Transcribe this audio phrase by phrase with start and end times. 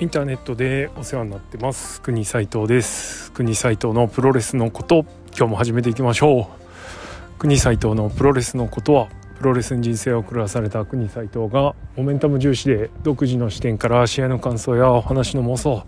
[0.00, 2.00] インターネットでお世話になってます。
[2.00, 3.30] 国斉藤です。
[3.32, 5.04] 国斉藤のプロレスのこと
[5.36, 6.48] 今日も始めていきましょ
[7.36, 7.38] う。
[7.38, 15.84] 国斉藤のプロレスのことはプロレスに人生を狂わされた国斉藤がモメンタム重視で独自の視点から試合の感想やお話の妄想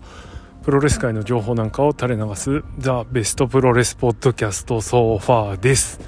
[0.61, 5.99] プロレス界の情報なんかを垂れ流すザ・ベストプロレスポッドキャストソファーです。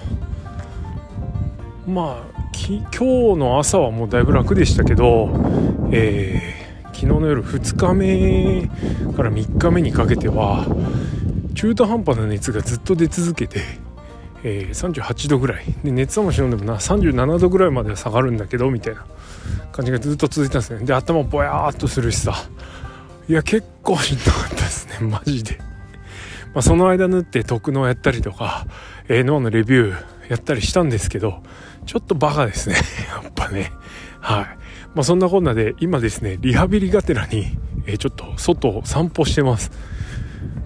[1.86, 3.04] まあ今日
[3.36, 5.30] の朝はもうだいぶ楽でしたけど、
[5.90, 8.68] えー、昨日の夜2日目
[9.16, 10.66] から3日目にかけては
[11.54, 13.60] 中途半端な熱がずっと出続けて、
[14.42, 15.64] えー、38度ぐらい。
[15.84, 19.04] で熱はもちろんでもな37度ぐらいまでは下がるんだけどみたいな
[19.72, 20.84] 感じがずっと続いたんですね。
[20.84, 22.34] で頭ぼやーっとするしさ。
[23.28, 25.58] いや結構しんどかったですね マジで、
[26.52, 28.66] まあ、その間縫って特納やったりとか、
[29.08, 29.96] えー、脳のレビュー
[30.28, 31.40] やったりしたんですけど
[31.86, 32.74] ちょっとバカですね
[33.22, 33.72] やっぱね。
[34.18, 34.44] はい。
[34.94, 37.56] まあそんなこんなで今ですねリハビリがてらに、
[37.86, 39.70] えー、ちょっと外を散歩してます。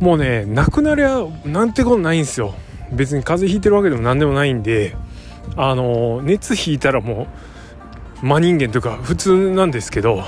[0.00, 2.54] もうねなくなりゃなんてことないんですよ。
[2.92, 4.94] 別に風邪ひいてるわけでも何でもないんで
[5.56, 7.26] あの熱ひいたらも
[8.22, 10.22] う真人間というか普通なんですけど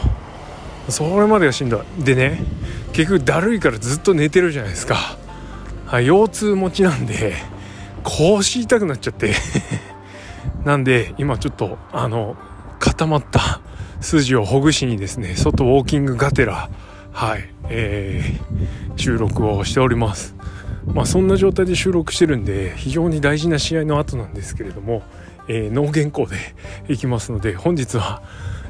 [0.89, 2.05] それまでがしんどい。
[2.05, 2.43] でね
[2.93, 4.97] 結局だるいからずっと寝てるじゃないですか、
[5.87, 7.35] はい、腰痛持ちなんで
[8.03, 9.35] 腰痛くなっちゃって。
[10.65, 12.37] なんで今ちょっとあの
[12.81, 13.61] 固まった
[14.01, 16.69] 筋をほぐしにですね外ウォーキングがてら
[17.17, 20.35] はい、えー、収録をしております。
[20.85, 25.03] まあそんな状態で収録してるんで非常に大事な試合の後なんですけれども、
[25.49, 26.37] えー、脳原稿で
[26.91, 28.23] いきますので本日は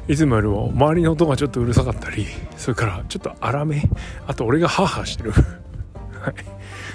[0.07, 2.25] いつもよりも周りの音がちょっとうるさかったり
[2.55, 3.83] それからちょっと荒め
[4.27, 5.33] あと俺がハーハーしてる。
[6.17, 6.33] はい。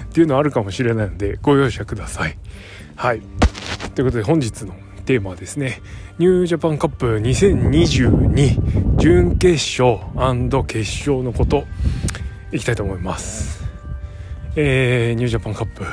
[0.05, 2.39] っていうのあるかもしれないのでご容赦ください。
[2.97, 3.21] はい。
[3.95, 4.75] ということで本日の
[5.05, 5.83] テーマはですね
[6.19, 9.99] ニュージャパンカップ2022準決勝
[10.65, 11.65] 決勝のこと
[12.53, 13.65] いきたいと思います。
[14.55, 15.85] えー、ニュージャパンカップ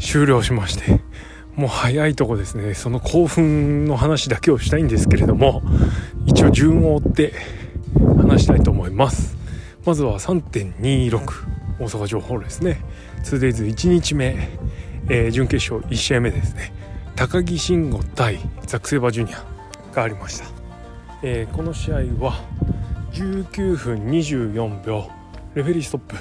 [0.00, 1.00] 終了しまして
[1.54, 2.74] もう早いとこですね。
[2.74, 5.62] その興奮の話だけをしたいんですけれども
[6.26, 7.34] 一応順を追って
[8.18, 9.36] 話したいと思います。
[9.86, 11.20] まずは3.26
[11.78, 12.80] 大阪城ホールですね。
[13.22, 14.48] 2days1 日目、
[15.08, 16.72] えー、準決勝1試合目ですね。
[17.14, 19.44] 高木慎吾対ザク・セイバージュニア
[19.94, 20.46] がありました、
[21.26, 22.38] えー、この試合は
[23.12, 25.08] 19分24秒
[25.54, 26.16] レフェリーストップ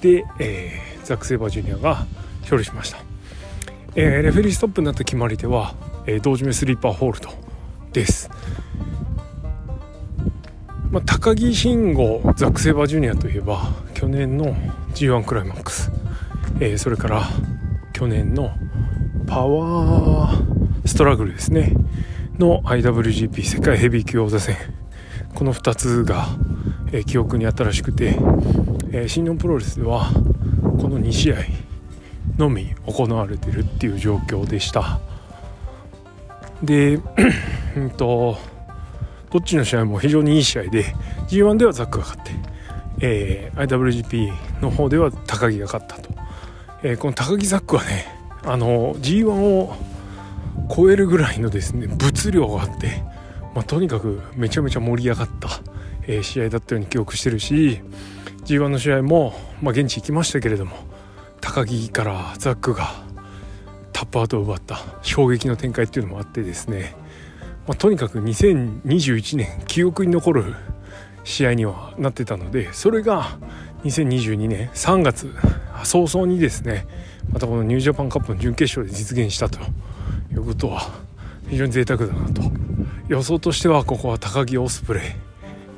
[0.00, 2.04] で、えー、ザク・セイバージュニアが
[2.40, 2.98] 勝利しました、
[3.94, 5.76] えー、レフェリーストップになった決まり手は、
[6.08, 7.28] えー、同時目スリーパーホールド
[7.92, 8.28] です、
[10.90, 14.46] まあ、高木慎吾ザック・セイバージュニアといえば去年の
[14.94, 15.92] G1 クライマックス、
[16.58, 17.22] えー、それから
[17.92, 18.50] 去年の
[19.28, 21.72] パワーストラグルですね。
[22.38, 24.56] の IWGP 世界ヘビー級王座戦。
[25.34, 26.26] この2つが、
[26.90, 28.16] えー、記憶に新しくて、
[28.90, 30.10] えー、新日本プロレスでは
[30.80, 31.36] この2試合
[32.36, 34.98] のみ行われてるっていう状況でした。
[36.60, 36.98] で
[37.76, 38.36] うんと
[39.30, 40.84] どっちの試合も非常にいい試合で
[41.28, 42.32] G1 ではザックが勝って、
[43.00, 46.10] えー、IWGP の方では高木が勝ったと、
[46.82, 48.06] えー、この高木ザックはね
[48.44, 49.76] あの G1 を
[50.74, 53.02] 超えるぐらいのですね物量があって、
[53.54, 55.48] まあ、とにかくめちゃめちゃ盛り上がった、
[56.06, 57.80] えー、試合だったように記憶してるし
[58.44, 60.76] G1 の試合も、まあ、現地行きましたけれども
[61.40, 62.90] 高木からザックが
[63.92, 66.96] タップアウトを奪った衝撃の展開っていうのもあってですね、
[67.66, 70.54] まあ、とにかく2021年記憶に残る
[71.22, 73.38] 試合にはなってたのでそれが
[73.84, 75.34] 2022年3月
[75.84, 76.86] 早々にですね
[77.32, 79.58] またこのニュージャパンカップの準決勝で実現したと。
[80.34, 80.90] いうことは
[81.48, 82.42] 非常に贅沢だなと。
[83.08, 85.02] 予想としてはここは高木オスプレイ、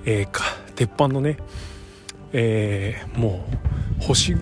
[0.04, 0.44] えー、か
[0.76, 1.38] 鉄板のね、
[2.32, 3.48] えー、も
[4.00, 4.34] う星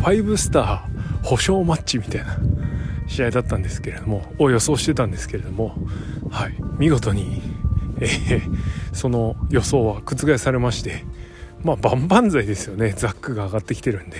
[0.00, 2.38] 5スター保証マッチみたいな
[3.06, 5.76] 試合だったんですけれどもを予想してたんですけれども、
[6.30, 7.42] はい、見事に、
[8.00, 11.04] えー、その予想は覆されまして
[11.62, 14.16] まあ万々歳ですよねザックが上がってきてるんで。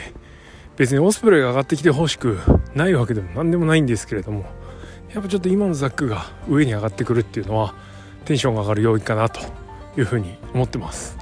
[0.77, 2.39] 別にオスプレイが上がってきてほしく
[2.75, 4.45] ないわけでも何でもないんですけれども
[5.15, 7.75] やっぱちょっと今のザックが上に上がってくるっていうのは
[8.25, 9.41] テンションが上がる要因かなと
[9.97, 11.17] いうふうに思ってます、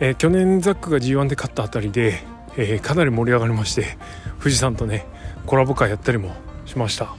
[0.00, 2.20] えー、去年ザックが G1 で勝ったあたりで、
[2.56, 3.96] えー、かなり盛り上がりまして
[4.40, 5.06] 富士山とね
[5.46, 6.34] コラボ会やったりも
[6.66, 7.14] しました。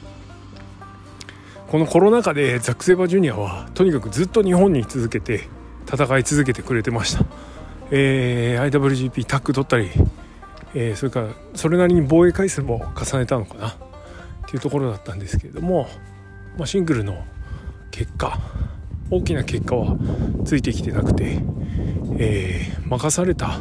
[1.67, 5.49] このコロナ禍でザック・セイバージュニアはとにかくずっと日本に続けて
[5.85, 7.25] 戦い続けてくれてました、
[7.91, 9.89] えー、IWGP タッグ取ったり、
[10.73, 13.75] えー、それからそれなりに防衛回数も重ねたのかなっ
[14.47, 15.87] ていうところだったんですけれども、
[16.57, 17.23] まあ、シングルの
[17.91, 18.39] 結果
[19.09, 19.97] 大きな結果は
[20.45, 21.39] ついてきてなくて、
[22.17, 23.59] えー、任された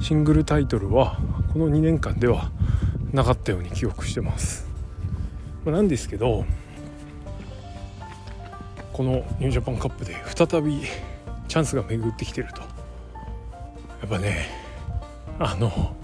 [0.00, 1.18] シングルタイトルは
[1.52, 2.50] この2年間では
[3.12, 4.68] なかったように記憶してます、
[5.64, 6.44] まあ、なんですけど
[8.92, 10.82] このニュージャパンカップで再び
[11.48, 12.60] チャンスが巡ってきてると。
[14.00, 14.48] やっぱね
[15.38, 15.96] あの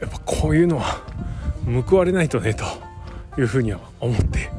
[0.00, 1.02] やっぱこういうのは
[1.88, 2.64] 報われないとねと
[3.38, 4.50] いうふうには思って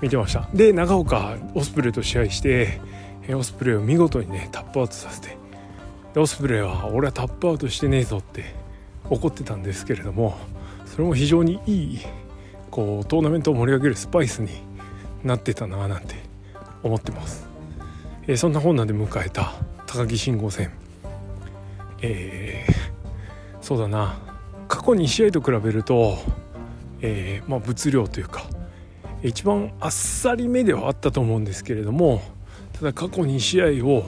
[0.00, 0.48] 見てました。
[0.52, 2.80] で長岡オスプレイと試合して
[3.30, 5.36] オスプレイを見事にねタップアウトさせて。
[6.14, 8.54] でオスプレイは俺はタップアウトしてねえぞって
[9.10, 10.36] 怒ってたんですけれども
[10.86, 12.00] それも非常にいい
[12.70, 14.50] こうトーナメントを盛り上げるスパイスに
[15.24, 16.14] なってたななんて
[16.82, 17.46] 思ってます、
[18.26, 19.52] えー、そんな本なんで迎えた
[19.86, 20.70] 高木信号戦。
[22.02, 24.18] えー、そうだな。
[24.68, 26.18] 過去2試合と比べると、
[27.00, 28.44] えー、まあ、物量というか
[29.22, 32.22] 一番あっさりめではあったと思うんですけれども
[32.72, 34.04] ただ過去2試合を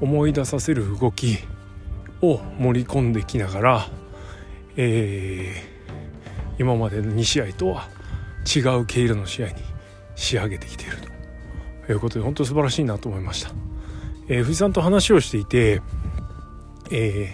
[0.00, 1.38] 思い出させる動き
[2.22, 3.88] を盛り込んできながら、
[4.76, 7.88] えー、今までの2試合とは
[8.44, 9.54] 違う毛色の試合に
[10.16, 10.98] 仕上げてきている
[11.86, 13.52] ということで本当素晴らしいなと思いました、
[14.28, 15.82] えー、藤さんと話をしていて、
[16.90, 17.32] え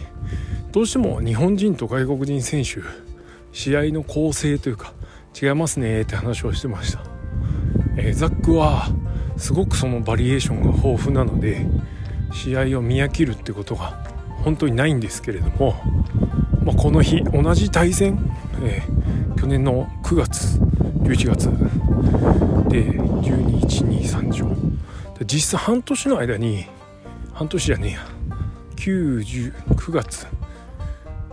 [0.68, 2.80] ー、どうしても日本人と外国人選手
[3.52, 4.92] 試合の構成というか
[5.40, 7.00] 違いますねって話をしてました、
[7.96, 8.88] えー、ザックは
[9.36, 11.66] すごくそのバリエーションが豊富なので
[12.32, 14.02] 試合を見飽きるってことが
[14.44, 15.74] 本当にないんですけれども、
[16.64, 18.18] まあ、この日同じ対戦、
[18.62, 20.58] えー、去年の9月
[21.02, 21.50] 11月
[22.70, 24.56] で121230条。
[25.24, 26.66] 実際半年の間に
[27.32, 28.06] 半年じゃねえや
[28.76, 30.26] 9 9月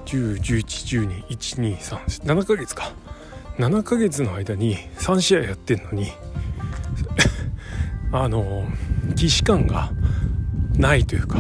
[0.06, 2.94] 1011121237ヶ月か。
[3.58, 6.12] 7ヶ月の間に3試合やってんのに
[8.12, 8.66] あの
[9.16, 9.92] 既視感が
[10.78, 11.38] ないというか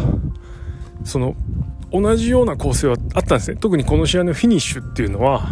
[1.04, 1.36] その
[1.92, 3.57] 同じような構成はあったんですね。
[3.57, 5.47] 特にこの試合のフィニッシュっていうのは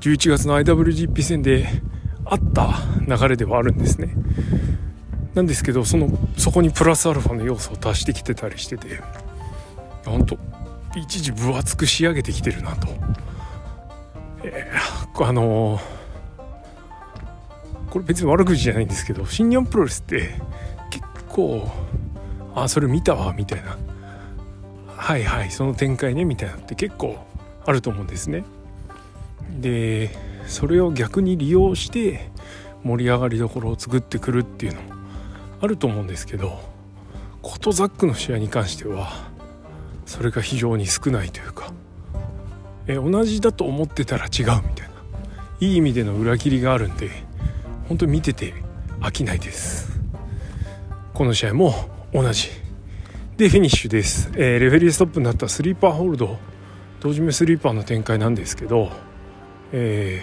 [0.00, 1.68] 11月の IWGP 戦で
[2.24, 2.70] あった
[3.06, 4.14] 流れではあるんですね。
[5.34, 9.00] なんですけどそのそこにプラスアルファの要素を足してきてたりしてて
[10.06, 10.38] 本当
[10.96, 12.88] 一時分厚く仕上げてきてるなと。
[14.44, 15.80] えー、あのー、
[17.90, 20.34] これ別に悪口じゃないんですけど新日本プロレスって
[20.90, 21.70] 結構
[22.54, 23.76] あそれ見たわみたいな
[24.88, 27.18] はいはいその展開ねみたいなって結構
[27.64, 28.44] あると思うんですね。
[29.60, 30.10] で
[30.46, 32.30] それを逆に利用して
[32.82, 34.94] 盛り上がりどころを作ってくるっていうのも
[35.60, 36.60] あると思うんですけど
[37.42, 39.12] コトザックの試合に関しては
[40.04, 41.72] それが非常に少ないというか
[42.86, 44.62] え同じだと思ってたら違うみたいな
[45.60, 47.10] いい意味での裏切りがあるんで
[47.88, 48.54] 本当に見てて
[49.00, 50.00] 飽きないです。
[51.14, 51.74] この試合も
[52.12, 52.50] 同じ
[53.36, 56.38] でフィニッシュです、えー、レフェリーストップになったスリーパーホールド
[57.00, 58.90] 同時目スリーパーの展開なんですけど、
[59.72, 60.22] え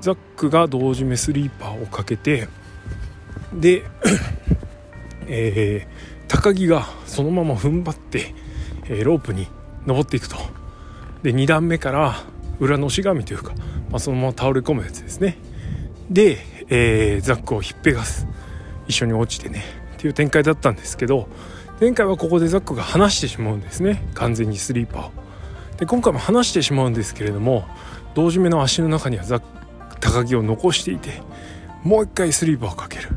[0.00, 2.48] ー、ザックが同時目スリーパーをかけて
[3.52, 3.84] で、
[5.28, 8.34] えー、高木がそのまま踏ん張って、
[8.88, 9.46] えー、ロープに
[9.86, 10.36] 登っていくと。
[11.22, 12.16] で2段目から
[12.60, 13.54] 裏のし紙というか、
[13.90, 15.38] まあ、そのまま倒れ込むやつですね。
[16.10, 18.26] で、えー、ザックをひっぺがす
[18.86, 21.28] 一緒に落ちてねっていう展開だったんですけど
[21.80, 25.12] 前回はここでザックが離してしまうんですね完全にスリーパーを。
[25.78, 27.66] で今回も離してしまうんですけれども
[28.14, 29.42] 同時目の足の中にはザッ
[30.04, 31.22] 高木を残していて
[31.82, 33.08] もう一回スリーパーをかける。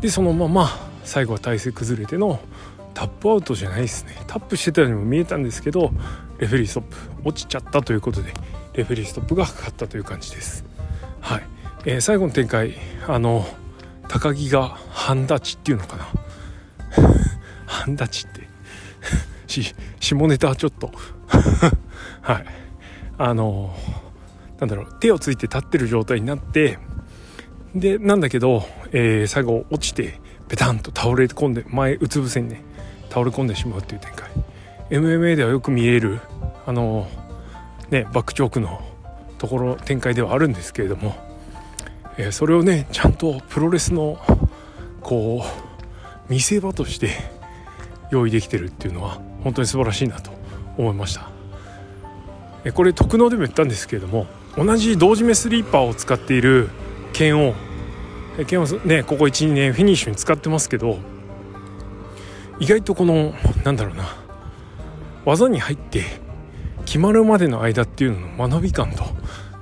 [0.00, 0.70] でそのまま
[1.04, 2.38] 最後は体勢崩れての
[2.94, 4.16] タップアウトじゃないですね。
[4.26, 5.90] タップしてたようにも見えたんですけど
[6.38, 8.32] レフェリーストップ落ちちゃったということで
[8.74, 10.64] レフェリーストップがかかったという感じです。
[11.20, 11.42] はい、
[11.84, 12.74] えー、最後の展開
[13.06, 13.46] あの
[14.08, 16.06] 高木が半立ちっていうのかな？
[17.66, 18.48] 半立ちって。
[19.46, 20.90] し下ネタはちょっと。
[22.20, 22.46] はい。
[23.18, 23.74] あの
[24.58, 26.78] なんだろう手をついて立ってる状態になって
[27.74, 32.62] でなんだけど、えー、最後落ちてペタンと倒れ込んで前うつ伏せにね
[33.08, 34.30] 倒れ込んでしまうっていう展開。
[34.90, 36.20] MMA ではよく見える
[36.66, 37.08] あの
[37.90, 38.82] ねバックチョークの
[39.38, 41.14] ところ展開ではあるんですけれども、
[42.22, 44.18] え、それをねちゃんとプロレスの
[45.00, 45.42] こ
[46.28, 47.10] う見せ場として
[48.10, 50.30] 用意できてるっていうのは本当に素晴らしいなと
[50.76, 51.30] 思いました。
[52.64, 56.68] えこれ特納でも言ったんですけれども同じ同時目スリーパーを使っている
[57.14, 57.54] 剣を
[58.46, 60.98] 剣をねここ12年フィニッシュに使ってますけど
[62.58, 63.32] 意外とこの
[63.64, 64.04] なんだろうな
[65.24, 66.04] 技に入って
[66.84, 69.04] 決まるまでの間っていうのの学び感と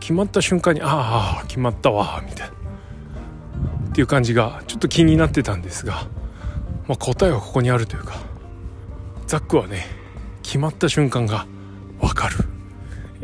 [0.09, 2.55] 決まった瞬間にああ決まったわみたいな。
[3.91, 6.07] っていう感じがちょっと気になってたんですが、
[6.87, 8.15] まあ、答えはここにあるというか
[9.27, 9.85] ザックはね
[10.43, 11.47] 決まった瞬間が
[12.01, 12.37] 分かる、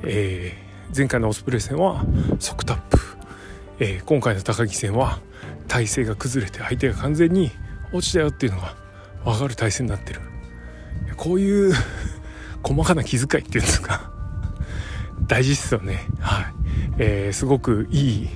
[0.03, 2.05] えー、前回のオスプレイ戦は
[2.39, 2.99] 即タップ、
[3.79, 5.21] えー、今回の高木戦は
[5.69, 7.51] 体勢が崩れて相手が完全に
[7.95, 8.75] 落ちたよっていうのが
[9.25, 10.21] 分かる体勢になってる。
[11.17, 11.73] こういう
[12.63, 14.13] 細かな気遣いっていうんですか
[15.27, 16.07] 大事っすよね。
[16.21, 16.54] はい、
[16.99, 18.29] えー、すごくいい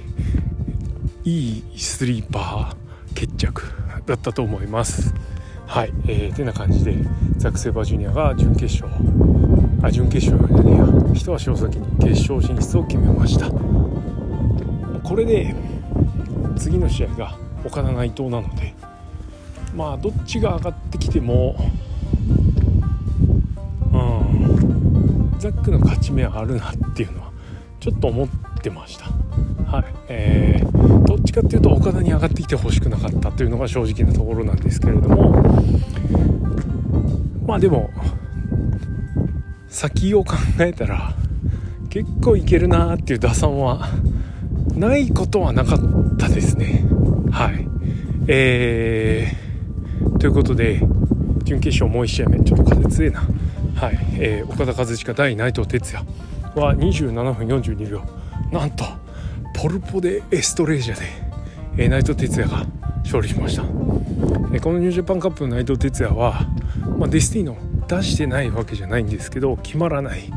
[1.25, 3.63] いいスリーパー決着
[4.07, 5.15] だったと思います。
[5.67, 6.97] はいえー、てな感じで
[7.37, 8.89] ザック・セバージュニアが準決勝
[9.83, 10.87] あ準決勝じゃねえや。
[11.15, 13.51] 一足お先に決勝進出を決めました。
[15.03, 15.55] これで
[16.57, 18.75] 次の試合が岡田内藤なので
[19.75, 21.57] まあどっちが上がってきても
[23.93, 27.33] うんザックの勝ち目はあるなっていうのは
[27.81, 29.07] ちょっと思ってました。
[29.71, 29.85] はい。
[30.09, 35.43] えー、どっちかっていうと岡田に上がってきてほしくなかったというのが正直なところなんですけれども
[37.47, 37.91] まあでも
[39.69, 41.15] 先を考えたら
[41.91, 43.89] 結構いけるなーっていう打算は
[44.75, 46.85] ないことはなかったですね。
[47.31, 47.67] はい。
[48.29, 50.81] えー、ということで
[51.45, 53.21] 準決勝もう1試合目ちょっと風強いな。
[53.75, 56.07] はい、えー、岡田和親対内藤哲也
[56.61, 58.18] は27分42秒。
[58.51, 58.85] なんと
[59.55, 61.07] ポルポでエストレージャで、
[61.77, 62.65] えー、内藤哲也が
[63.03, 66.47] 勝利しました、えー、このニュージャパンカップの内藤哲也は、
[66.99, 67.57] まあ、デスティーノ
[67.89, 70.31] 出してないわけじゃないんですけど決まらない、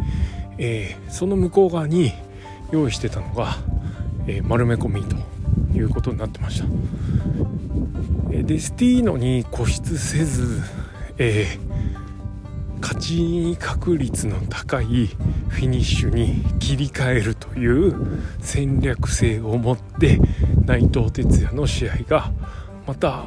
[0.57, 2.13] えー、その向こう側に
[2.71, 3.57] 用意してたのが、
[4.27, 5.17] え、丸め込みと
[5.77, 6.67] いうことになってました、
[8.31, 10.61] え、デスティーノに固執せず、
[11.17, 11.70] えー、
[12.81, 15.07] 勝ち確率の高い
[15.49, 20.19] フィニッシュに切り替えるという戦略性を持って
[20.65, 22.31] 内藤哲也の試合が
[22.87, 23.23] また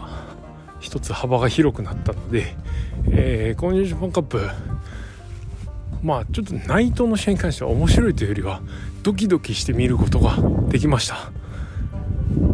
[0.80, 2.56] 一つ幅が広くなったので、
[3.10, 4.50] えー、このニュージャパンカップ
[6.02, 8.60] まあちょっと内藤の試合に関しては面白いというよりは
[9.02, 10.36] ドキドキして見ることが
[10.68, 11.32] できました、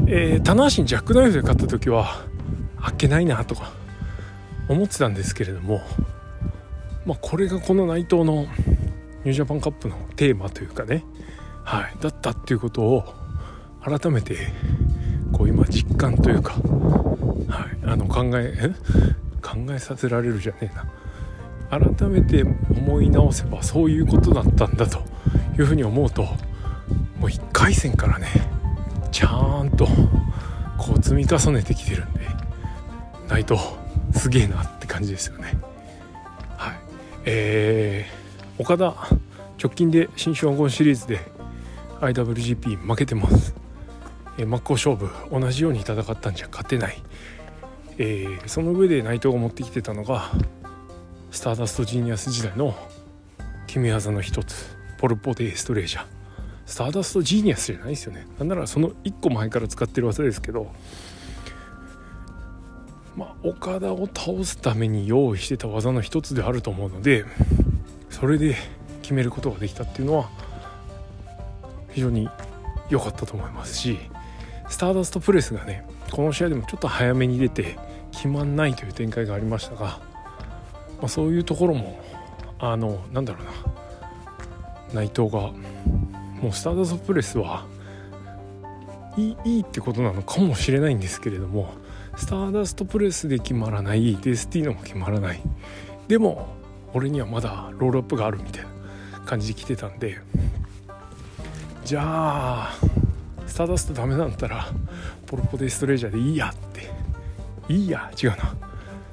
[0.07, 2.25] えー、棚橋にジャックナイフで勝った時は
[2.81, 3.73] あっけないなとか
[4.69, 5.81] 思ってたんですけれども
[7.07, 8.43] まあ、これがこの内藤の
[9.25, 11.05] ニュージャパンカップのテーマというかね、
[11.65, 13.15] はい、だったっていうことを
[13.83, 14.37] 改めて
[15.33, 16.55] こう今実感というか、
[17.49, 18.73] はい、あの考え
[19.43, 20.87] 考えさせられるじゃねえな。
[21.71, 24.99] 改めて思い直せばそういうことだったんだと
[25.57, 26.33] いうふうに思うとも
[27.23, 28.27] う1回戦からね
[29.13, 29.87] ちゃんと
[30.77, 32.21] こう積み重ねてきてるんで
[33.29, 33.61] 内藤
[34.13, 35.70] すげえなって感じですよね。
[37.25, 38.95] えー、岡田
[39.63, 41.21] 直近で新種黄金シリーズで
[42.01, 43.55] IWGP 負けてます、
[44.39, 47.03] えー、真っ向勝負同じように戦ったんじゃ勝てない、
[47.99, 50.31] えー、その上で内藤が持ってきてたのが
[51.31, 52.75] スターダストジーニアス時代の
[53.67, 56.05] 決め技の一つポルポ・デ・エストレージャー。
[56.67, 58.27] スターダストジーニアスじゃないですよね。
[58.39, 60.71] なんならその1個前から使ってる技ですけど
[63.17, 67.25] まあ、岡田を倒すために用意してた技の一つであると思うので
[68.09, 68.57] それで
[69.03, 70.31] 決めることができたっていうのは
[71.91, 72.29] 非常に
[72.89, 73.99] 良かったと思いますし
[74.69, 77.77] スターダストプレスがねこの試合でもちょっと早めに出て
[78.13, 80.01] 決まんないという展開がありましたが、
[80.99, 82.01] まあ、そういうところも
[82.59, 85.53] あのなんだろうな内藤が
[86.43, 87.67] もうスターダストプレスは
[89.17, 91.73] いいいいってことなのかもしれないんですけれども
[92.17, 95.41] スターダストプレスで決まらないデスティーノも決まらない。
[96.09, 96.49] でも
[96.93, 100.19] 俺にはまだロールアップがあるみたいな感じで来てたんで。
[101.85, 102.75] じゃあ
[103.47, 104.67] スターダストダメなんだったら
[105.27, 106.91] ポルポデストレージャーでいいやって。
[107.73, 108.55] いいや違うな。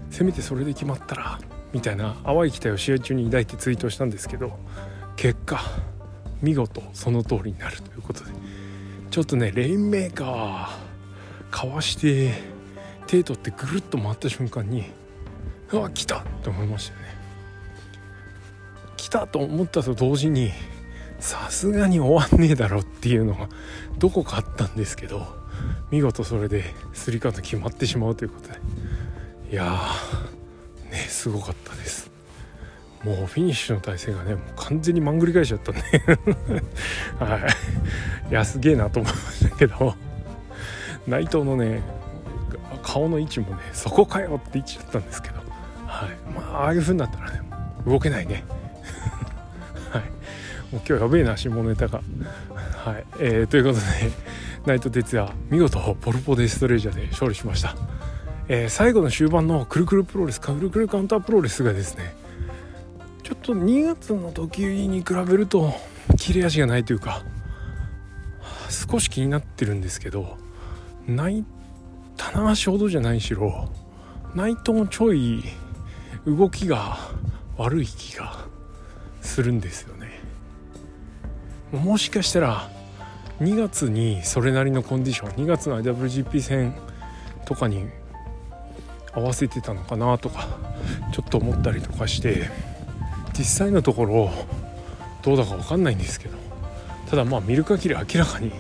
[0.10, 1.40] せめてそれで決まったら
[1.74, 4.58] みたいな淡い期待を試合中に抱いてツイートしたんですけど
[5.16, 5.60] 結果
[6.42, 8.32] 見事その通りになるということで。
[9.12, 10.70] ちょっとねレインメーカー
[11.50, 12.57] かわして
[13.08, 14.86] 手取ってぐるっと回った瞬間に
[15.72, 17.18] うわ来たと思いましたよね。
[18.98, 20.52] 来たと思ったと同時に
[21.20, 23.48] さすがに終わんねえだろっていうのが
[23.98, 25.26] どこかあったんですけど
[25.90, 28.60] 見事それでスリーカウント決まってしまうということで。
[29.52, 32.12] いやーねすごかったです。
[33.04, 35.82] もうフィニッシュの体勢がねもう完全にまんぐり返しちゃったんで。
[37.20, 37.38] は
[38.28, 38.32] い。
[38.32, 39.96] いやすげえなと思いましたけど。
[41.08, 41.82] 内藤のね
[42.78, 45.36] 顔の位置もねそこかよって位置だったんですけど。
[45.86, 46.10] はい。
[46.34, 47.42] まあああいう風になったらね
[47.86, 48.44] 動けないね。
[49.92, 50.02] はい。
[50.72, 52.02] もう今日やべえな下ネタが。
[52.88, 53.82] はい、えー、ということで
[54.66, 57.76] 内藤哲也見事ポルポデストレージャーで勝利しました、
[58.48, 62.16] えー、最後の終盤のくるくるプロレスかくるくるカウンタープロレスがですね
[63.24, 65.74] ちょっと2月の時に比べると
[66.18, 67.24] 切れ味がないというか
[68.70, 70.38] 少し気になってるんですけど
[71.08, 71.44] 内
[72.18, 73.70] 棚橋ほどじゃないしろ。
[74.36, 75.44] 内藤もちょい
[76.26, 76.98] 動きが
[77.58, 78.46] 悪い気が
[79.22, 80.20] するんですよね。
[81.72, 82.70] もしかしたら
[83.40, 86.76] 2月にそれなりのコンディション2月の IWGP 戦
[87.46, 87.88] とかに
[89.14, 90.48] 合わせてたのかなとか
[91.14, 92.50] ちょっと思ったりとかして
[93.38, 94.32] 実際のところ
[95.24, 96.38] どうだか分かんないんですけど
[97.10, 98.52] ただまあ見る限り明らかに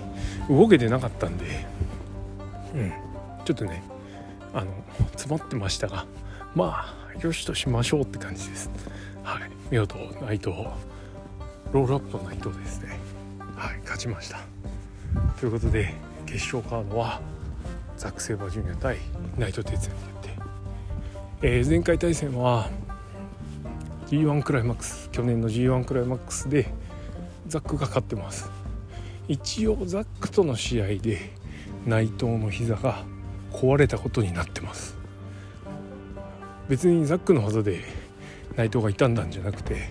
[0.49, 1.45] 動けてなかったんで
[2.75, 3.06] うん。
[3.47, 3.81] ちょっとね
[4.53, 4.73] あの
[5.11, 6.05] 詰まってましたが
[6.53, 8.69] まあよしとしましょうって感じです。
[9.23, 9.49] はい。
[9.71, 10.49] 見事内藤
[11.71, 12.99] ロールアップの内藤ですね。
[13.55, 14.39] はい勝ちました。
[15.39, 15.93] ということで
[16.25, 17.21] 決勝カードは
[17.95, 18.97] ザック・セイバージュニア対
[19.37, 20.29] 内藤哲也によって、
[21.43, 22.69] えー、前回対戦は
[24.07, 26.67] G1 クライマックス去年の G1 クライマックスで
[27.47, 28.51] ザックが勝ってます。
[29.29, 31.31] 一応ザックとの試合で
[31.85, 33.05] 内藤の膝が
[33.57, 34.95] 壊れたことになってます
[36.69, 37.81] 別にザックの技で
[38.55, 39.89] 内藤が傷んだんじゃなくて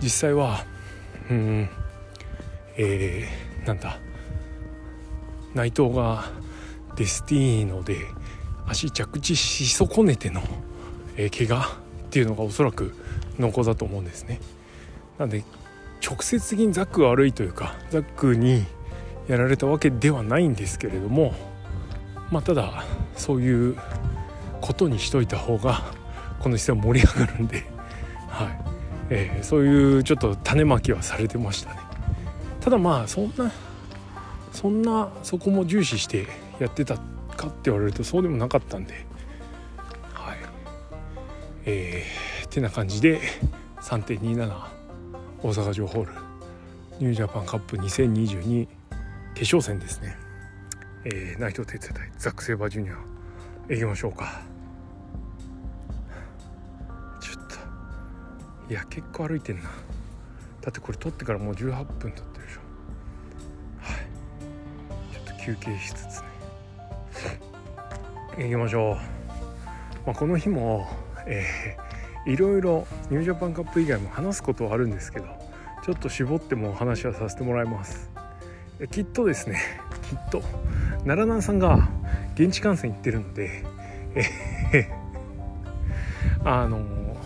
[0.00, 0.64] 実際は
[1.30, 1.68] うん
[2.76, 3.98] えー、なんだ
[5.54, 6.24] 内藤が
[6.96, 7.98] デスティーノで
[8.66, 10.42] 足着地し損ねての、
[11.16, 12.94] えー、怪我っていうのがおそらく
[13.38, 14.40] 濃厚だと思うんですね。
[15.18, 15.44] なんで
[16.04, 18.64] 直接的にザックが悪いというかザックに
[19.28, 21.34] やられたわけではないんですけれども
[22.32, 23.76] まあただそういう
[24.62, 25.82] ことにしといた方が
[26.40, 27.64] この姿勢は盛り上がるんで、
[28.28, 28.60] はい。
[29.10, 31.80] えー、そういうちょっと種まきはされてましたね。
[32.60, 33.52] ただまあそんな
[34.50, 36.26] そんなそこも重視して
[36.58, 39.06] やってたかって言われるとそうでもなかったんで
[40.14, 40.36] はい。
[41.66, 43.20] えー、てな感じで
[43.80, 44.48] 3.27
[45.42, 46.12] 大阪城ホール
[47.00, 48.68] ニュージャパンカップ2022
[49.34, 50.16] 決勝戦ですね、
[51.04, 52.94] えー、内藤哲也対ザック・セイバージュニア。
[53.72, 54.42] いきましょうか。
[57.20, 59.62] ちょっといや結構歩いてんな。
[59.62, 59.68] だ
[60.68, 62.60] ってこれ撮ってからもう18分経ってるでしょ。
[63.80, 64.00] はい。
[65.12, 66.32] ちょっと休憩しつつね。
[68.38, 68.94] 行きましょう、
[70.06, 70.88] まあ、この日も、
[71.26, 75.26] えー、いろいろニュージャパンカップ以外も話すことはあるんですけど
[75.84, 78.10] ちょっと絞ってもお話はさせてもらいます。
[78.90, 79.60] きっとですね。
[80.08, 80.42] きっと。
[81.04, 81.88] 奈良南さんが
[82.34, 83.64] 現地観戦行ってるので
[84.14, 87.16] えー、あの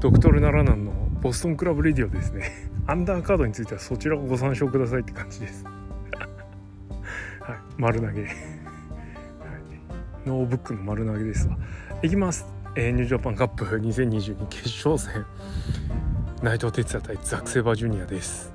[0.00, 2.50] ドクトル奈良南のボストンクラブレディオですね。
[2.88, 5.64] アンダーカードについてはそちらをご参照くださいって感じです。
[5.64, 7.58] はい。
[7.76, 8.26] 丸投げ。
[10.26, 11.56] ノーブックの丸投げですわ。
[12.02, 15.24] いきます、えー、ニュージャパンカップ2022決勝戦。
[16.42, 18.52] 内藤哲也対ザク・セバージュニアです、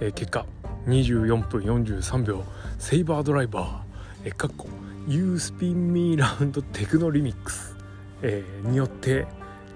[0.00, 0.44] えー、結果。
[0.86, 2.44] 24分43秒
[2.78, 4.68] セイバードライバー、え、かっこ
[5.08, 7.76] You Spin Me Round テクノリミックス、
[8.22, 9.26] えー、によって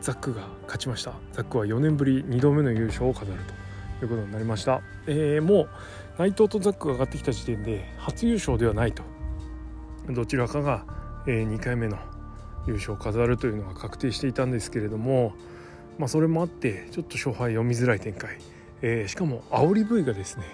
[0.01, 1.13] ザックが勝ちました。
[1.33, 3.39] ザックは4年ぶり2度目の優勝を飾る
[3.99, 5.69] ということになりました、えー、もう
[6.19, 9.03] 内藤とザックが上がってきた時点で初優勝ではないと。
[10.09, 10.85] どちらかが
[11.27, 11.99] えー、2回目の
[12.67, 15.35] 優勝を飾るというのが確定していたんですけれども、
[15.99, 18.39] まあ、それもあってちょっと勝敗読みづらい展開、
[18.83, 20.45] えー、しかも煽り V がですね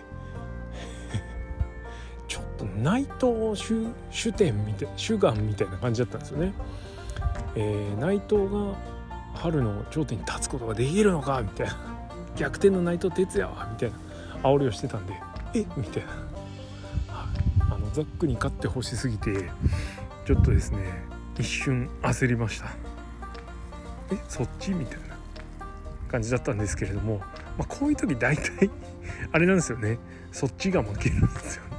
[2.64, 6.54] 内藤主主典みたい主眼みたいな感じだったんですよね。
[7.54, 8.74] えー、内藤が
[9.34, 11.76] 春の頂点に立つことができるのかみたいな。
[12.36, 13.96] 逆転の内藤哲也はみたいな
[14.42, 15.14] 煽りをしてたんで
[15.54, 15.64] え？
[15.76, 16.08] みたいな、
[17.74, 19.50] あのザックに勝ってほしすぎて
[20.26, 21.02] ちょっとですね
[21.38, 22.66] 一瞬焦りました。
[24.12, 24.18] え？
[24.28, 24.72] そっち？
[24.72, 25.16] みたいな。
[26.08, 27.18] 感じだったんですけれども、
[27.58, 28.70] まあ、こういう時大体
[29.32, 29.98] あれなんですよね。
[30.32, 31.75] そっちが負けるんですよね。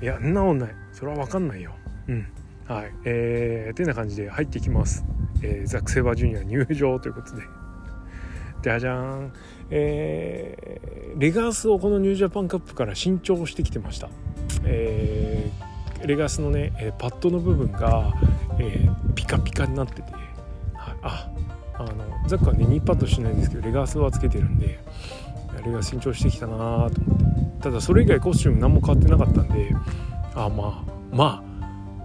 [0.00, 0.70] い、やなもんない。
[0.92, 1.72] それは分かんないよ。
[2.08, 2.26] うん。
[2.66, 2.92] はい。
[3.04, 5.04] えー、てな感じで入っていきます、
[5.42, 7.42] えー、ザック・セイバージュニア入場ということで。
[8.62, 9.32] じゃじゃーん。
[9.70, 14.08] えー、レガースをこのニュージャパンカップから新調してきてました、
[14.64, 18.14] えー、レガースのねパッドの部分が、
[18.58, 21.30] えー、ピカピカになってて、はい、あ
[21.74, 21.94] あの
[22.26, 24.78] ザックはね2パッドしないんですけどレガースはつけてるんで
[25.64, 27.17] レガース新調してきたなと思って。
[27.60, 29.74] ただそれ以外コスチューム何も変わってなかったんで
[30.34, 31.42] あまあまあ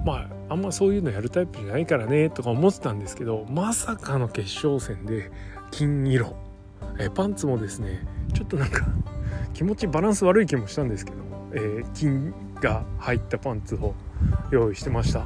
[0.06, 5.32] まああんまそういうのやるタイプじゃないからねとか思ってたんですけどまさかの決勝戦で
[5.72, 6.36] 金色。
[7.00, 8.86] えパンツもですねちょっとなんか
[9.54, 11.18] 気持ちバランス悪い気もしたんですけど、
[11.54, 13.96] えー、金が入ったパンツを
[14.52, 15.26] 用意してました、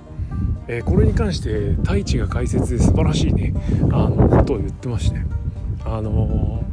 [0.70, 3.54] えー、これに関して太一が解説で素晴らしいね
[3.92, 5.48] あのことを言ってまして。
[5.88, 6.63] あの、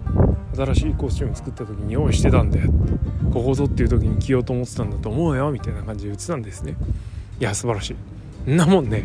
[0.55, 2.71] 新しいコスチューム作った時に用意してたんだよ
[3.33, 6.77] ここぞっていう時に着ようと思ってたんだと思うよみたいな感じで言ってたんですね。
[7.41, 7.97] いや素晴らし
[8.47, 8.51] い。
[8.51, 9.05] んなもんね。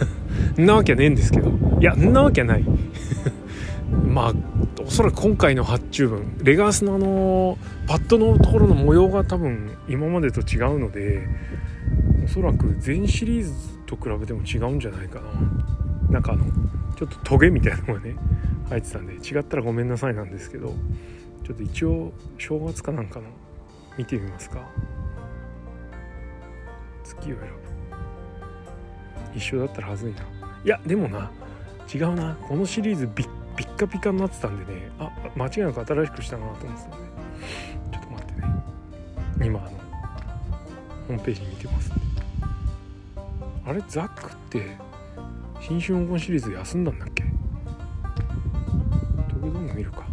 [0.56, 1.50] んなわけねえんですけど。
[1.80, 2.64] いやんなわけない。
[4.08, 4.34] まあ
[4.86, 11.26] おそらく今回の発注分レガースのあのパッドのところの模様が多分今までと違うので
[12.24, 13.52] おそらく全シリーズ
[13.86, 16.12] と比べても違うんじゃないかな。
[16.12, 16.44] なんかあの
[16.96, 18.16] ちょっとトゲみたいなのがね
[18.68, 20.74] 入ってたんで違ったらごめんなさいなんですけど
[21.44, 23.26] ちょっと一応正月かなんかの
[23.96, 24.68] 見てみますか。
[27.02, 27.46] 月を選ぶ。
[29.34, 30.22] 一緒だったらはずいな。
[30.64, 31.30] いやでもな
[31.92, 32.36] 違うな。
[32.46, 34.90] このシリーズビッピッカピカになってたんでね。
[34.98, 37.06] あ間違いなく新しくしたなと思ってたんで。
[37.92, 38.48] ちょっと待ってね。
[39.46, 41.90] 今あのホームページ見てます
[43.64, 44.76] あれザックって
[45.60, 47.24] 新春黄金シリーズ休んだんだっけ？
[49.78, 50.04] 見るか。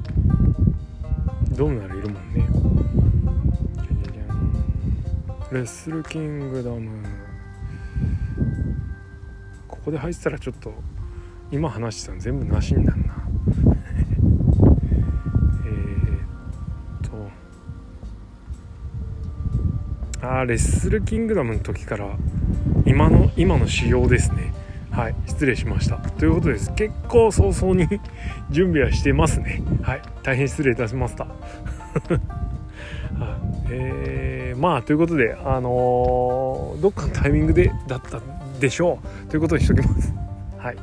[1.54, 2.48] ドームならいるもんね。
[3.78, 4.54] じゃじゃん。
[5.52, 7.04] レッスルキングダム。
[9.68, 10.72] ここで入ってたらちょっと
[11.52, 13.16] 今話してたの全部なしになるな。
[15.66, 15.70] え
[17.02, 17.08] え。
[20.22, 20.28] と。
[20.28, 22.16] あレッスルキングダムの時から
[22.86, 24.54] 今の今の仕様ですね。
[24.96, 25.98] はい失礼しました。
[25.98, 26.74] ということです。
[26.74, 27.86] 結構早々に
[28.50, 29.62] 準備はしてますね。
[29.82, 31.28] はい大変失礼いたしました。
[33.70, 38.22] えー、まあということであのー、どっかのタイミングでだった
[38.62, 39.28] でしょう。
[39.28, 40.14] ということにしときます。
[40.58, 40.78] はい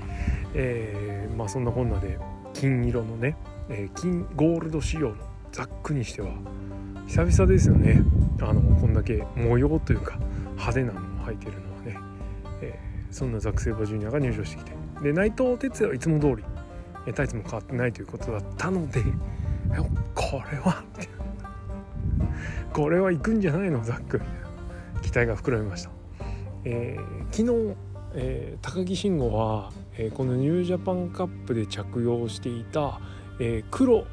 [0.52, 2.18] えー、まあそんなこんなで
[2.52, 3.34] 金色のね、
[3.70, 5.14] え、金ゴールド仕様の
[5.52, 6.28] ザックにしては
[7.06, 8.02] 久々ですよね。
[8.42, 10.18] あのこんだけ模様というか
[10.50, 11.71] 派手なのを履いてるの、
[13.12, 14.72] そんなザック・セイバージュニアが入場してきて。
[15.02, 16.44] で内藤哲也はいつも通り、
[17.06, 19.02] えタイツも変わってないということだったので
[20.14, 20.82] これは
[22.72, 23.82] これは行くんじゃないの？
[23.84, 24.20] ザック。
[25.04, 25.90] みたいな期待が膨らみました、
[26.64, 27.76] えー、昨日、
[28.14, 33.00] えー、高木慎吾は、えー、このニュージャパンカップで着用していた、
[33.40, 34.06] え黒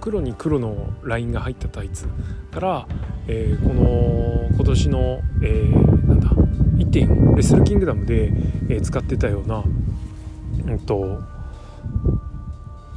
[0.00, 2.06] 黒に黒のラインが入ったタイツ
[2.50, 2.88] から、
[3.26, 6.13] えー、この今年の、えー、
[6.76, 8.32] 1.4レスルキングダムで、
[8.68, 9.64] え、使ってたような、
[10.66, 11.20] うんと、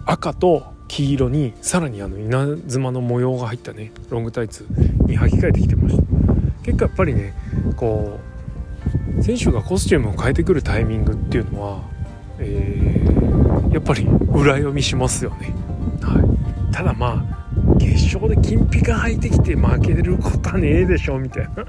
[0.05, 4.65] 赤と黄色にさらにあの稲妻の模様が入ったねロングタイツ
[5.05, 6.03] に履き替えてきてました。
[6.63, 7.33] 結構やっぱりね
[7.75, 8.19] こ
[9.19, 11.81] う選手がコスチュームを変えてくるタイミングっていうのは、
[12.39, 15.53] えー、やっぱり裏読みしますよね。
[16.01, 16.19] は
[16.69, 16.73] い。
[16.73, 21.65] ただまあ決勝で金ピカ履いてきて負けることはねえでしょみたいな。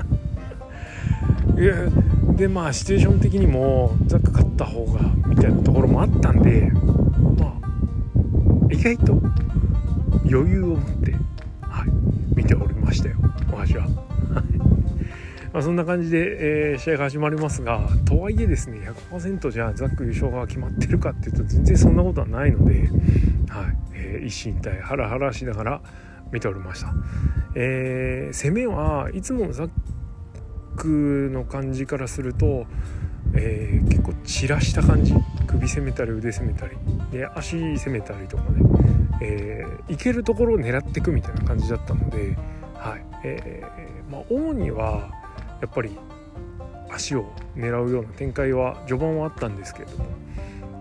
[2.37, 6.71] でまあシチュエーション的にもザック勝った方がみたいなところもあったんで
[7.37, 9.21] まあ意外と
[10.25, 11.12] 余裕を持って、
[11.62, 13.16] はい、見ておりましたよ。
[13.51, 13.88] 私は。
[15.53, 22.88] まあ、そんな感じで、えー、試合が始まりますがとはいえですね100%じゃあザック優勝が決まってるかっていうと全然そんなことはないので、はい
[23.94, 25.81] えー、一進一退ハラハラしながら
[26.31, 26.92] 見ておりました、
[27.55, 29.71] えー、攻めはいつもザッ
[30.79, 32.67] クの感じからすると、
[33.35, 35.14] えー、結構散らした感じ。
[35.47, 36.77] 首攻めたり腕攻めたり。
[37.11, 38.62] で足攻めたりとかね、
[39.21, 42.37] えー、いけるところを狙っていくみたいな感じだったので、
[42.75, 43.05] はい。
[43.25, 45.11] えー、まあ、主には
[45.61, 45.99] やっぱり
[46.91, 50.07] 足を狙うような展開は序盤はあったんですけれども、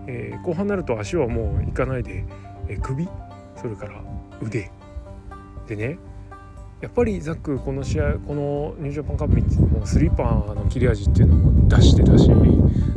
[0.06, 2.24] えー、後半になると足はもういかないで、
[2.68, 3.08] え、首
[3.56, 4.00] それから
[4.40, 4.70] 腕。
[5.66, 5.98] でね
[6.80, 12.30] やっぱりザックこの試合このニュージャパンカップ見てもスリッパーの切れ味っていうのも出してたし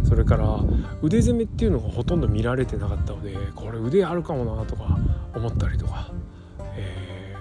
[0.07, 0.59] それから
[1.01, 4.99] 腕攻めっていうのがほとんど見られてなかったのでこれ腕あるかもなとか
[5.33, 6.11] 思ったりとか、
[6.75, 7.35] え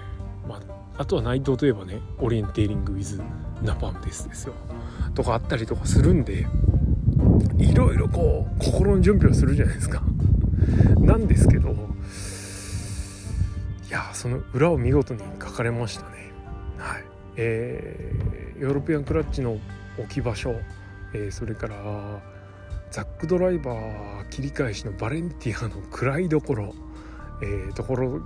[0.45, 0.61] ーまあ、
[0.97, 3.21] あとは内藤といえばねオリエンテーリング・ウィズ・
[3.61, 4.53] ナパンデスですよ
[5.13, 6.47] とかあったりとかするんで
[7.59, 10.01] いろいろこう心の準備をするじゃないですか。
[10.99, 11.73] なんですけどい
[13.91, 16.10] やその裏を見事に書かれました。
[17.37, 19.59] えー、ヨーロピアンクラッチの
[19.97, 20.55] 置き場所、
[21.13, 22.21] えー、それから
[22.91, 26.73] ザックドライバー切り返しのバレンティアの暗いどころ、
[27.41, 28.21] えー、ところ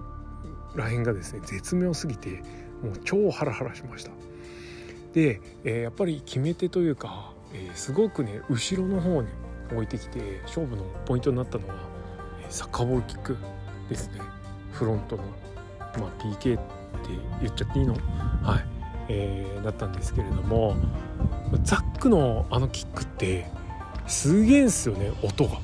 [0.76, 2.44] らへんがですね絶妙すぎて
[2.82, 4.12] もう超ハラハラしました。
[5.14, 9.30] で、えー、やっぱり決め手というか、えー、すごくね後ろの方に
[9.72, 11.76] 置いてきて勝負のポイントになったのは、
[12.50, 13.38] サッカーボールキック
[13.90, 14.20] ですね。
[14.74, 15.24] フロントの、
[15.98, 16.60] まあ、PK って
[17.42, 17.94] 言っちゃっていいの？
[17.94, 18.66] はい、
[19.10, 20.76] えー、だったんですけれども
[21.64, 23.48] ザックのあのキックって
[24.08, 25.60] すげえんすよね音が。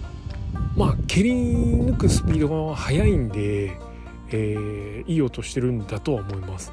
[0.75, 3.77] まあ蹴り抜くスピードが速いんで、
[4.29, 6.71] えー、いい音してるんだとは思います。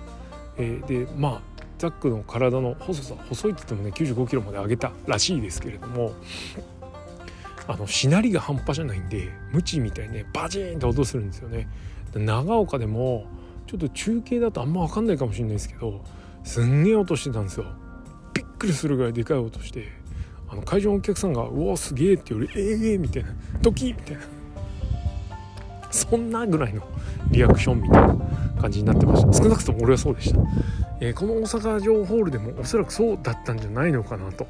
[0.57, 1.41] えー、でまあ
[1.79, 6.13] ザックの体の細さ細いって言ってもね95キロまで上げたらしいですけれども
[7.69, 11.69] あのしなりが半端じゃないんでムチみたいにねバチーンと音するんですよね。
[12.15, 13.27] 長岡でも
[13.67, 16.03] ちょっと中継だとあんま分かんないかもしれないですけど
[16.49, 17.67] すんげえ音してたんですよ。
[18.33, 19.93] びっくりするぐらいでかい音して
[20.49, 24.23] あの会場のお客さんが「うわすげえ」って言うより「ええー、みたいな「ドキッ!」みたいな
[25.91, 26.83] そんなぐらいの
[27.31, 28.17] リアクションみたいな
[28.63, 30.41] 感じになってました少なくとも俺はそうでした、
[31.01, 34.47] えー、この大阪城ホールでもおそらくそうだったんじゃないのかなと、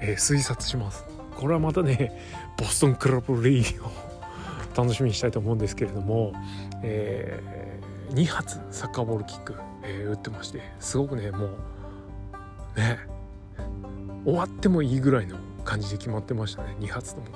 [0.00, 1.04] えー、推察します
[1.36, 2.12] これはまたね
[2.58, 3.90] ボストンクラブレイディを
[4.76, 6.32] 楽しみにしたいと思うんですけれども、
[6.84, 12.98] えー、2発サッカーボールキック、えー、打ってましてすごくねもうね
[14.24, 17.28] 終わってもいいぐらいの感じで決まってましたね2発とも、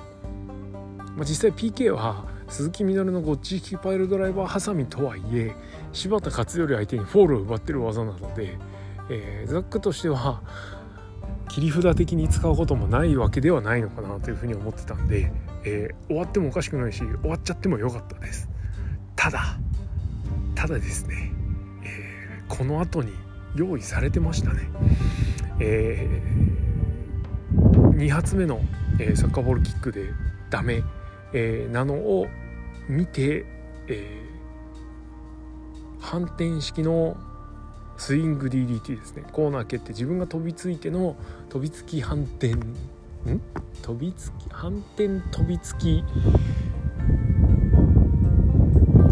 [1.15, 5.55] まあ、実際 PK は鈴木みのるのゴッチ引きパイルドライバーハサミとはいえ
[5.93, 8.57] 柴田勝頼相手にフォールを奪ってる技なので、
[9.09, 10.41] えー、ザックとしては
[11.49, 15.31] 切り札的に使うこともないわけではないのかなというふうに思ってたんで、
[15.63, 18.49] えー、終わってもおかしくないし終わっちゃってもよかったです。
[19.15, 19.57] ただ
[20.53, 21.31] ただですね、
[22.47, 23.13] この後に
[23.55, 24.69] 用意されてましたね。
[25.59, 28.61] えー、2発目の、
[28.99, 30.09] えー、サッカーボールキックで
[30.49, 30.83] ダメ、
[31.33, 32.27] えー、なのを
[32.89, 33.45] 見て、
[33.87, 34.21] え、
[35.99, 37.17] 反転式の
[37.97, 41.15] スイング DDT ですねコーナー蹴って自分が飛びついての
[41.49, 42.75] 飛びつき反転ん？
[43.81, 46.03] 飛びつき反転飛びつき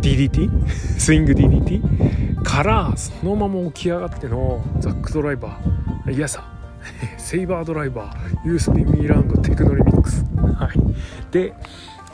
[0.01, 6.43] DDT スイング DDT からそのまま起き上がってのザックドライバーいやさ
[7.17, 11.53] セイバードライバーユースピミーランドテクノリミックス、はい、で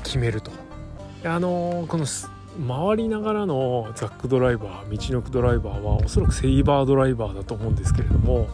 [0.04, 0.52] 決めると。
[1.26, 2.06] あのー、この
[2.68, 8.48] 回りながらのザックドライバー道のくドライバーはおそらくセイバードライバーだと思うんですけれども、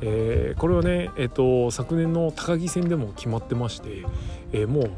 [0.00, 4.04] えー、これはね、えーと、昨年の高木戦でも決まってまして、
[4.52, 4.90] えー、もう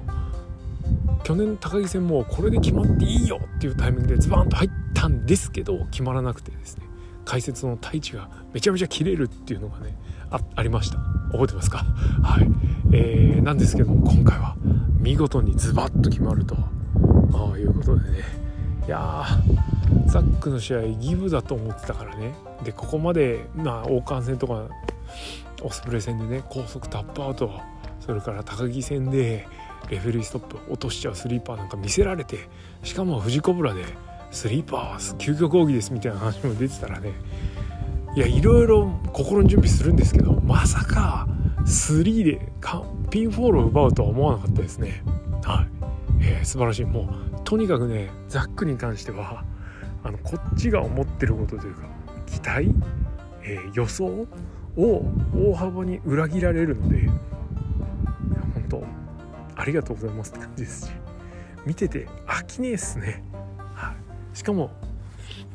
[1.24, 6.84] 去年高木戦もこれで決まっていいよっていうタイミングでズバンと入ったんですけど決まらなくてですね
[7.24, 9.96] 解説の太一がめちゃめちゃ切れるっていうのがね
[10.30, 10.98] あありました。
[11.32, 11.84] 覚えてますか？
[12.22, 12.46] はい、
[12.92, 14.56] えー、なんですけども今回は
[14.98, 16.56] 見事にズバッと決まると。
[16.56, 18.18] ああいうことでね。
[18.86, 19.24] いや
[20.06, 22.34] ザックの試合ギブだと思ってたからね。
[22.64, 24.68] でここまでまあ王冠戦とか
[25.62, 27.60] オスプレイ戦でね高速タップアウト
[28.00, 29.46] それから高木戦で
[29.88, 32.48] レフェリーストップ落としちゃうスリーパーなんか見せられて
[32.82, 33.84] しかも富士コブラで
[34.34, 37.12] スリーパー究極奥義ですみたいな話も出てたらね。
[38.16, 41.26] いやいろいろ心の準備するんですけどまさか
[41.64, 42.52] 3で
[43.10, 45.02] ピンフォールを奪うとは思わなかったですね。
[45.44, 45.68] はい、
[46.20, 46.84] えー、素晴らしい。
[46.84, 49.44] もうとにかくねザックに関しては
[50.02, 51.82] あのこっちが思ってることというか
[52.26, 52.74] 期待、
[53.44, 54.26] えー、予想を
[54.76, 57.08] 大幅に裏切られるので
[58.52, 58.84] 本当
[59.56, 60.92] ありがとうございますって感じですし
[61.64, 63.24] 見てて飽きねえっすね、
[64.34, 64.70] しかも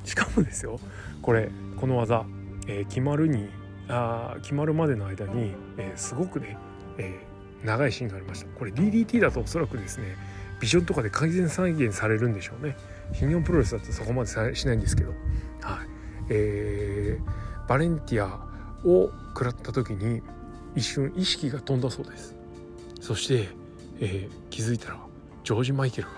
[0.06, 0.80] しかもですよ。
[1.22, 2.26] これこの技、
[2.68, 3.50] えー、決まるに
[3.88, 6.58] あ決まるまでの間に、えー、すごくね、
[6.98, 8.48] えー、長いシーンがありました。
[8.58, 10.16] これ DDT だとおそらくですね
[10.60, 12.76] ビジョンとかで改善再現されるんでしょうね。
[13.14, 15.12] 新日本プロレスだとそこまでしないんですけど。
[15.62, 15.88] はい。
[16.30, 18.48] えー、バレンティア
[18.88, 20.22] を食らった時に
[20.76, 22.36] 一瞬意識が飛んだそうです。
[23.02, 23.50] そして、
[24.00, 24.98] えー、気づいたら
[25.44, 26.14] ジョージ・マイケルが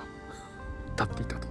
[1.05, 1.47] 立っていたと。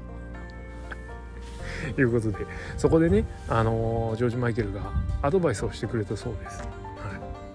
[1.99, 4.81] いうことでそこでね、あのー、ジョージ・マイケルが
[5.23, 6.69] アドバイスをしてくれたそうです、はい。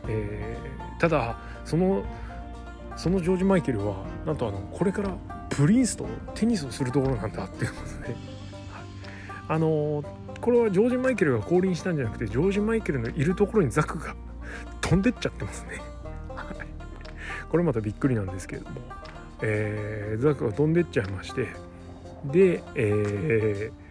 [0.10, 2.04] えー、ただその
[2.96, 5.10] そのジョージ・マイケルはなんとあのこれから
[5.50, 8.16] プリンスとテニスをするところなんだっていうことで、はい、
[9.50, 14.16] あのー、これはジョージ・マイケルが降臨したんじゃなくてジョージ・マイケルのいるところにザクが
[14.82, 15.82] 飛んでっちゃってますね、
[16.30, 16.56] はい、
[17.50, 18.82] これまたびっくりなんですけれども、
[19.42, 21.48] えー、ザクが飛んでっちゃいまして。
[22.32, 23.85] で、えー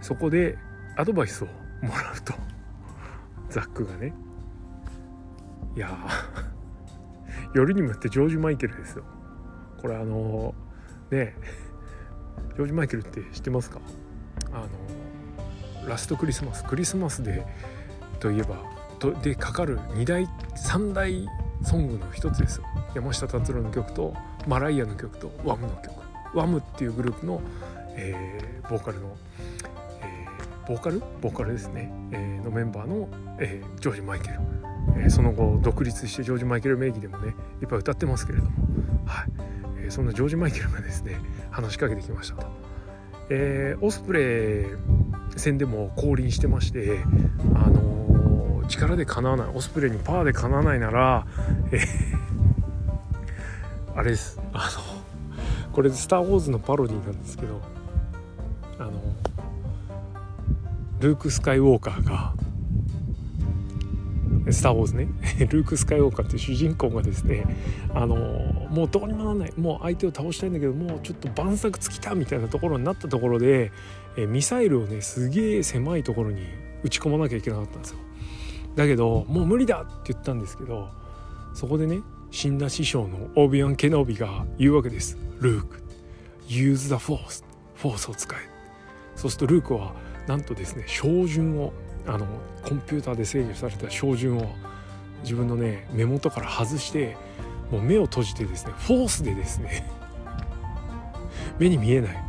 [0.00, 0.56] そこで
[0.96, 1.46] アドバイスを
[1.82, 2.34] もらうと。
[3.48, 4.12] ザックがね。
[5.76, 5.96] いや
[7.54, 9.04] より にもよってジョージ・マイケルですよ。
[9.80, 10.54] これあの
[11.10, 11.34] ね
[12.54, 13.80] ジョージ・マイケルって知ってますか？
[14.52, 14.66] あ
[15.82, 16.64] のラストクリスマス。
[16.64, 17.46] クリスマスで
[18.18, 18.56] といえば
[18.98, 21.26] とでかかる2大3大
[21.62, 22.64] ソングの一つですよ。
[22.94, 24.14] 山下達郎の曲と
[24.46, 25.94] マライアの曲とワムの曲。
[26.34, 27.40] ワムっていうグループの、
[27.96, 29.16] えー、ボーカルの
[30.66, 31.02] ボーカル？
[31.20, 34.40] ボーカルですね、えー、のメンバーの、えー、ジョージ・マイケル、
[34.98, 38.50] えー、その後独立してジョージ・マイケル名義でもねいっぱい歌ってますけれども、
[39.06, 39.26] はい。
[39.78, 41.18] えー、そんなジョージ・マイケルがですね
[41.50, 42.46] 話しかけてきましたと、
[43.30, 44.66] えー、オスプレイ
[45.36, 47.00] 戦でも降臨してまして
[47.54, 51.26] あのー、力でかなわないオスプレイにパワーでかなわないなら、
[51.72, 51.80] えー、
[53.96, 54.40] あれです。
[54.52, 54.82] あの
[55.72, 57.60] これ「スター・ウォーズ」のパロディなんですけど
[58.78, 59.00] あの
[61.00, 62.34] ルーク・スカイウォーカーが
[64.50, 65.08] スター・ウォーズね。
[65.48, 67.44] ルーク・スカイウォーカーっていう主人公がですね
[67.94, 68.16] あの
[68.70, 69.52] もうどうにもならない。
[69.56, 73.72] もう相手を倒したいんだけどもうちょっと晩作尽きたみたいなところになったところで
[74.16, 76.42] えミサイルをねすげえ狭いところに
[76.82, 77.98] 撃ち込まなきゃいけなかったんですよ。
[78.76, 80.90] だけどもう無理だって言ったんですけど
[81.54, 85.16] そこでね死んだ師匠のオビアン・ケノービが言うわけです。
[85.40, 85.82] ルーク
[86.46, 87.44] Use the force
[87.76, 88.38] フォースを使え。
[89.16, 89.94] そうするとルークは
[90.30, 91.72] なんとですね照準を
[92.06, 92.24] あの
[92.62, 94.46] コンピューターで制御された照準を
[95.24, 97.16] 自分のね目元から外して
[97.72, 99.90] もう目を閉じてですねフォースでですね
[101.58, 102.24] 目に見えない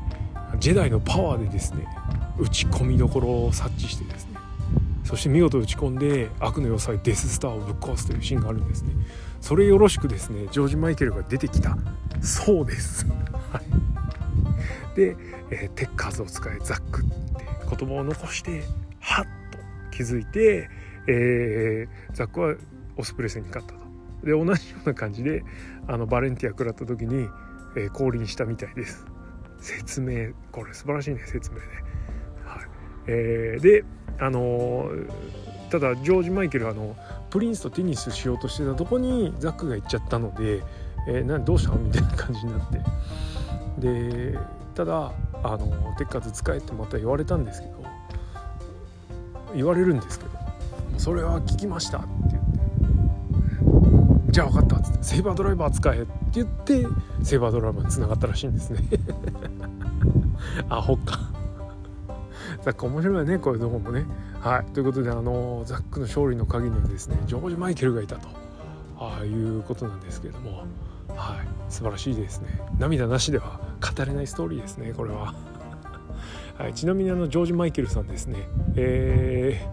[0.58, 1.86] ジェダイのパワーでですね
[2.40, 4.40] 打ち込みどころを察知してですね
[5.04, 8.94] そして見事打ち込んで悪の要塞デススターをぶっ壊すというシーンがあるんですね。
[9.42, 11.78] それよろしくですねジョージ・マイケルが出てきた。
[12.22, 13.06] そうです。
[13.52, 14.96] はい。
[14.96, 15.18] で、
[15.50, 17.04] えー、テッカーズを使えザック
[17.76, 18.64] 言葉を残して
[19.00, 19.60] はっと
[19.96, 20.70] 気づいて、
[21.08, 22.56] えー、ザックは
[22.98, 23.82] オスプレイ戦に勝ったと。
[24.24, 25.44] で同じような感じで
[25.88, 27.28] あのバレンティア食らった時に、
[27.76, 29.06] えー、降臨したみたいです。
[29.60, 31.64] 説明これ素晴らしいね説明ね。
[32.46, 32.68] はい
[33.08, 33.84] えー、で
[34.20, 34.90] あの、
[35.72, 36.96] ただジョージ・マイケルあの
[37.30, 40.62] プリンスとテニスしようとしてたとこにザックが行っちゃったので
[41.08, 42.82] 「えー、などうしたの?」みたいな感じになって
[43.80, 44.38] で
[44.76, 45.66] ただあの
[45.98, 47.84] テッカーズ使えってまた言われたんですけど
[49.56, 50.32] 言われるんですけど
[50.98, 52.60] 「それは聞きました」って言って
[54.32, 56.88] 「じゃあ分かった」っつって「セーバードライバー使え」って言って
[57.24, 58.80] セーバードライバーにつながったらしいんですね。
[60.70, 61.20] アホか。
[62.64, 64.06] ザック面白いねこういうとこもね。
[64.40, 64.66] はい。
[64.74, 68.28] ということであのザックの勝利の鍵にはですねジョージ・マイケルがいたと。
[68.98, 70.64] ああいうことなんですけれども。
[71.16, 71.72] はい。
[71.72, 72.60] 素晴らしいですね。
[72.78, 75.34] 涙なしでは語れないストーリーですねこれは、
[76.60, 78.38] はい、ちなみにあのジョージ・マイケルさんですね。
[78.76, 79.66] え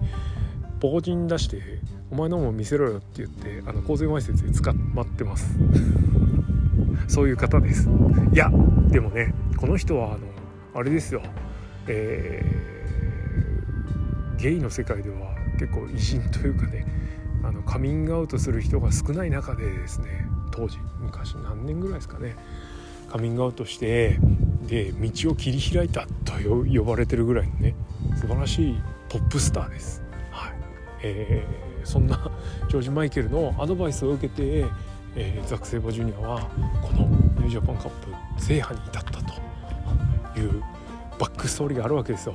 [0.62, 1.60] ー、ポコチン出して
[2.10, 5.58] 「お前のも見せろよ」って言ってあの公然わいせつで捕まってます。
[7.08, 7.88] そういう方です。
[8.32, 8.50] いや
[8.88, 10.18] でもねこの人はあの
[10.74, 11.22] あれですよ。
[11.88, 16.86] えー、ゲイの世界では結構偉人というかね
[17.42, 20.27] あのカミングアウトする人が少ない中でですね
[20.58, 22.36] 当時昔何年ぐらいですかね
[23.08, 24.18] カミングアウトして
[24.66, 27.76] で道を切り開いたと呼ばれてるぐらいのね
[28.16, 30.02] 素晴らしいポップスターです。
[30.30, 30.54] はい
[31.02, 32.30] えー、そんな
[32.68, 34.66] ジョージ・マイケルのアドバイスを受けて、
[35.14, 36.40] えー、ザク・セイバージュニアは
[36.82, 37.90] このニュージャパンカッ
[38.36, 40.62] プ制覇に至ったという
[41.18, 42.34] バックストーリーがあるわけですよ。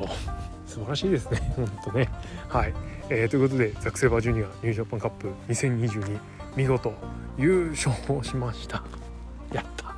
[0.66, 2.10] 素晴らしいですね、本当ね。
[2.48, 2.74] はい、
[3.10, 6.18] えー、ということでザク・セイバージュニアニュージャパンカップ2022
[6.56, 6.94] 見事
[7.38, 8.84] 優勝をしました。
[9.54, 9.88] やった。
[9.88, 9.96] は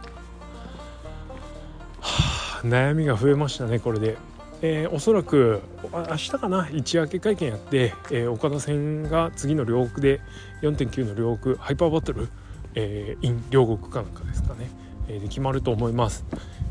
[2.01, 4.17] あ、悩みが増えましたねこれで。
[4.61, 5.61] えー、おそらく
[5.93, 10.21] 明日かな一夜明け会見やって、えー、岡田戦が次の両国で
[10.61, 12.29] 4.9の両国ハイパーバトル、
[12.73, 14.69] えー、イン両国かなんかですかね、
[15.07, 16.25] えー、で決まると思います、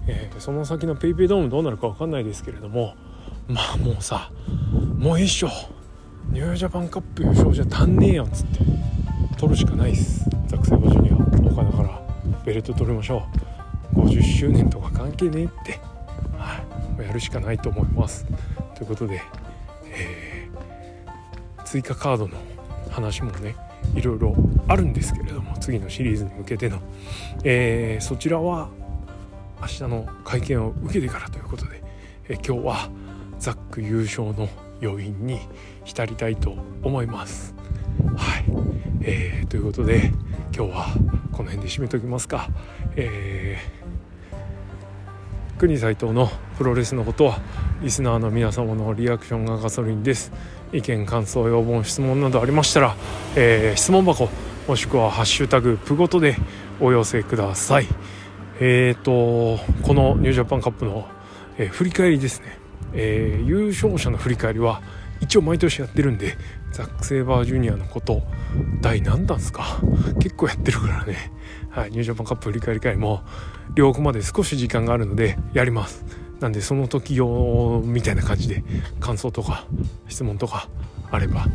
[0.06, 2.94] えー、その先の PayPay ドームどうなるか分かんないですけれども
[3.46, 4.32] まあもうさ
[4.98, 5.48] もう一緒
[6.30, 8.60] ニュージャパンカップ優勝じゃ足んねえやんっつって
[9.36, 10.24] 取るしかないっす。
[10.46, 12.00] ザクセバジュニア岡田から
[12.44, 13.26] ベルト取りましょ
[13.94, 14.00] う。
[14.00, 15.80] 50周年とか関係ねえって、
[16.36, 16.62] は
[17.00, 18.26] い、やるしかないと思います。
[18.74, 19.22] ということで、
[19.86, 22.36] えー、追加カードの
[22.90, 23.56] 話もね
[23.94, 24.34] いろいろ
[24.68, 26.80] あるんですけれども次のシリーズに向けての、
[27.44, 28.68] えー、そちらは
[29.60, 31.82] 明日の会見を受けてからということで、
[32.28, 32.90] えー、今日は
[33.38, 34.48] ザック優勝の
[34.82, 35.40] 余韻に
[35.84, 37.54] 浸りたいと思います。
[38.16, 38.44] はい、
[39.02, 40.12] えー、ということで
[40.54, 40.86] 今日は
[41.32, 42.48] この辺で締めときますか。
[42.96, 47.40] えー、国斉藤のプロレスのことは
[47.82, 50.32] リスナーの皆様のリアクションがガソリンです。
[50.72, 52.96] 意見感想要望質問などありましたら、
[53.36, 54.28] えー、質問箱
[54.66, 56.36] もしくは「ハッシュタグプゴト」で
[56.80, 57.86] お寄せください
[58.60, 61.06] えっ、ー、とこのニュージャパンカップの、
[61.58, 62.58] えー、振り返りですね、
[62.92, 64.82] え、優勝者の振り返りは
[65.20, 66.36] 一応毎年やってるんで
[66.74, 68.22] ザック・セイバージュニアのこと
[68.80, 69.80] 第何弾ですか？
[70.20, 71.32] 結構やってるからね。
[71.70, 73.22] はいニュージャパンカップ振り返り会も
[73.74, 76.04] 両国まで少し時間があるのでやります。
[76.40, 78.64] なんでその時用みたいな感じで
[79.00, 79.66] 感想とか
[80.08, 80.68] 質問とか
[81.10, 81.46] あれば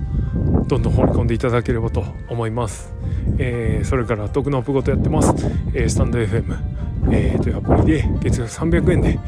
[0.68, 2.94] どんどん放り込んでいただければと思います、
[3.38, 5.34] えー、それから徳のアップごとやってます、
[5.74, 6.58] えー、スタンド FM、
[7.12, 9.20] えー、というアプリで月額300円で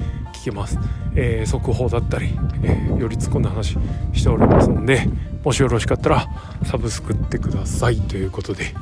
[0.42, 0.80] 聞けます、
[1.16, 3.78] え速報だったり、えより突っ込んだ話
[4.12, 5.08] しておりますので
[5.44, 6.26] もしよろしかったら
[6.66, 8.02] サブスクってください。
[8.02, 8.74] ということで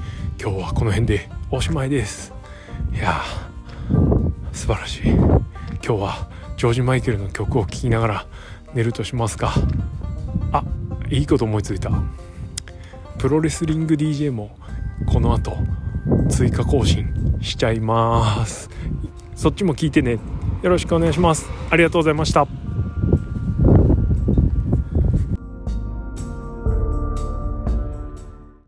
[0.41, 2.33] 今日はこの辺でおしまいです。
[2.93, 3.21] いや
[4.53, 5.09] 素晴らしい。
[5.09, 5.41] 今
[5.81, 8.25] 日はジョージ・マイケルの曲を聴きながら
[8.73, 9.53] 寝るとしますか。
[10.53, 10.63] あ
[11.09, 11.91] いいこと思いついた。
[13.17, 14.55] プロレスリング DJ も
[15.11, 15.57] この後
[16.29, 18.69] 追加更新しちゃいます。
[19.35, 20.19] そっちも聞いてね。
[20.61, 21.49] よろしくお願いします。
[21.69, 22.47] ありがとうございました。